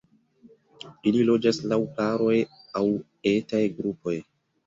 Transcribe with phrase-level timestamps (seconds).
[1.09, 2.39] Ili loĝas laŭ paroj
[2.79, 2.83] aŭ
[3.35, 4.17] etaj grupoj.